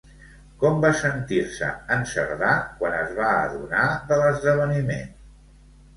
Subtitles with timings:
[0.61, 5.17] Com va sentir-se en Cerdà quan es va adonar de l'esdeveniment?